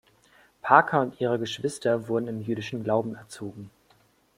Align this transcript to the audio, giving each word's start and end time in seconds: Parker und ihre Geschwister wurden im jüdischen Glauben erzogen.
Parker 0.63 0.99
und 1.01 1.21
ihre 1.21 1.37
Geschwister 1.37 2.07
wurden 2.07 2.25
im 2.27 2.41
jüdischen 2.41 2.83
Glauben 2.83 3.13
erzogen. 3.13 3.69